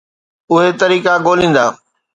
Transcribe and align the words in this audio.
اهي 0.51 0.69
طريقا 0.83 1.13
ڳوليندا. 1.25 1.65